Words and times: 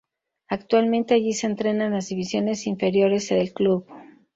Actualmente 0.47 1.13
allí 1.13 1.31
se 1.33 1.45
entrenan 1.45 1.91
las 1.93 2.07
divisiones 2.07 2.65
inferiores 2.65 3.29
del 3.29 3.53
club. 3.53 3.85